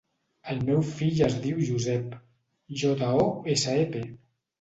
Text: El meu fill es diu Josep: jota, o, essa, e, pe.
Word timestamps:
El 0.51 0.61
meu 0.69 0.79
fill 0.93 1.19
es 1.27 1.35
diu 1.43 1.59
Josep: 1.67 2.15
jota, 2.85 3.11
o, 3.25 3.27
essa, 3.55 3.77
e, 3.83 3.85
pe. 3.97 4.03